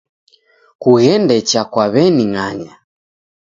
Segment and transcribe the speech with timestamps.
[0.81, 2.73] Kughende cha kwa w'eni ng'anya